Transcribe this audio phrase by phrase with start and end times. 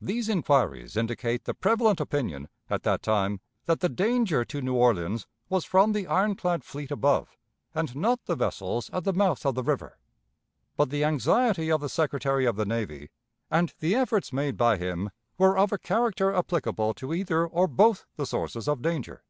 [0.00, 5.26] These inquiries indicate the prevalent opinion, at that time, that the danger to New Orleans
[5.50, 7.36] was from the ironclad fleet above,
[7.74, 9.98] and not the vessels at the mouth of the river;
[10.78, 13.10] but the anxiety of the Secretary of the Navy
[13.50, 18.06] and the efforts made by him were of a character applicable to either or both
[18.16, 19.24] the sources of danger.